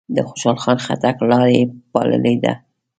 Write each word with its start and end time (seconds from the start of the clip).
د 0.15 0.17
خوشحال 0.29 0.57
خان 0.63 0.77
خټک 0.85 1.17
لار 1.29 1.47
یې 1.55 1.63
پاللې 1.91 2.35
ده. 2.43 2.53